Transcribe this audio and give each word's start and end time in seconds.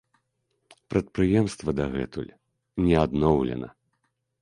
Прадпрыемства 0.93 1.69
дагэтуль 1.81 2.35
не 2.89 2.95
адноўлена. 3.07 3.67